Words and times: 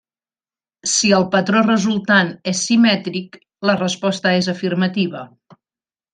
Si 0.93 1.11
el 1.17 1.25
patró 1.35 1.61
resultant 1.67 2.31
és 2.53 2.63
simètric, 2.71 3.39
la 3.71 3.77
resposta 3.83 4.33
és 4.41 4.49
afirmativa. 4.57 5.23